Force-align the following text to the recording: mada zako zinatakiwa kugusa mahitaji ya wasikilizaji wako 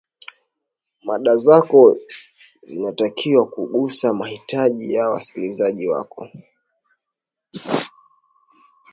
mada 1.05 1.37
zako 1.37 1.97
zinatakiwa 2.67 3.45
kugusa 3.47 4.13
mahitaji 4.13 4.93
ya 4.93 5.09
wasikilizaji 5.09 5.87
wako 5.87 6.29